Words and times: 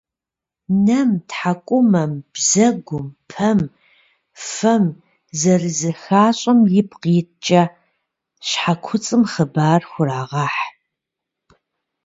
Нэм, 0.85 1.09
тхьэкӏумэм, 1.29 2.11
бзэгум, 2.33 3.05
пэм, 3.29 3.59
фэм 4.49 4.83
зэрызыхащӏэм 5.39 6.59
ипкъ 6.79 7.05
иткӏэ 7.19 7.63
щхьэкуцӏым 8.47 9.23
хъыбар 9.31 9.81
«хурагъэхь». 9.91 10.61